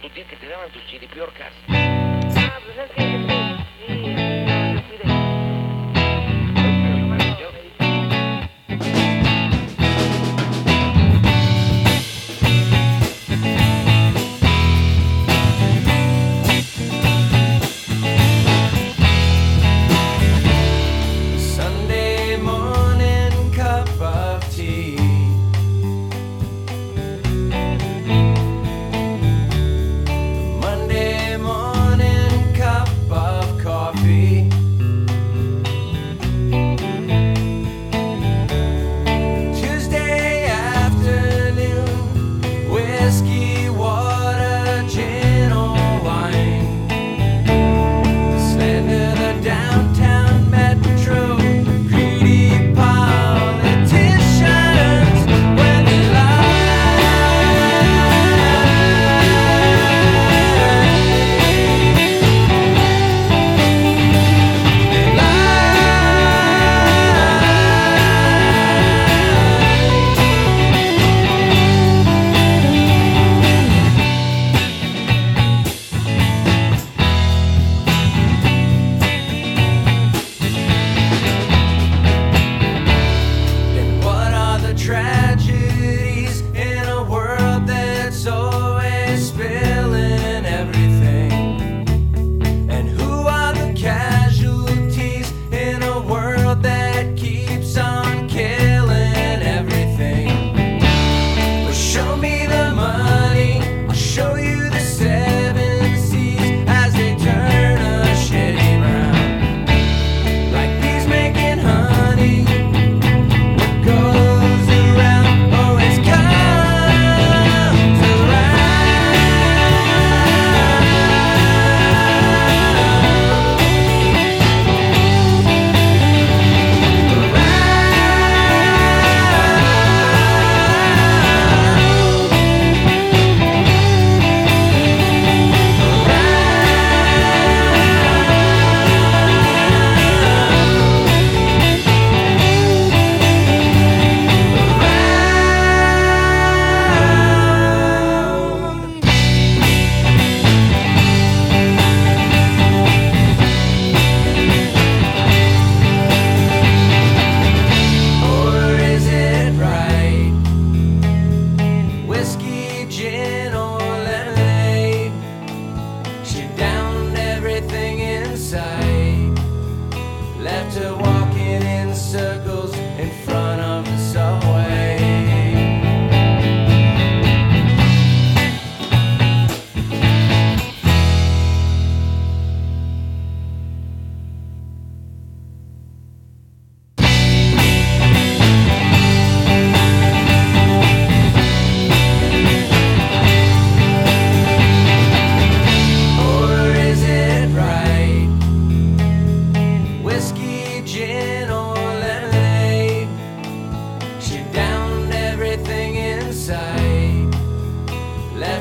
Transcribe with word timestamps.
tu 0.00 0.08
tía 0.10 0.24
que 0.24 0.36
te 0.36 0.48
daban 0.48 0.70
tus 0.70 0.84
chiripiorcas. 0.86 1.52
Ah, 1.68 2.58
pues. 2.64 3.77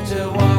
to 0.09 0.29
one. 0.29 0.56